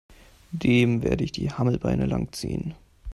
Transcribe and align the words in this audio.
Dem 0.53 1.03
werde 1.03 1.23
ich 1.23 1.31
die 1.31 1.51
Hammelbeine 1.51 2.07
lang 2.07 2.33
ziehen! 2.33 2.73